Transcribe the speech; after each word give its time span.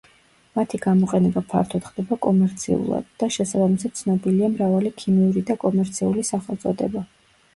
მათი 0.59 0.77
გამოყენება 0.83 1.41
ფართოდ 1.51 1.83
ხდება 1.89 2.17
კომერციულად 2.27 3.11
და 3.23 3.29
შესაბამისად, 3.37 3.95
ცნობილია 4.01 4.49
მრავალი 4.55 4.93
ქიმიური 5.03 5.43
და 5.51 5.59
კომერციული 5.65 6.25
სახელწოდება. 6.31 7.05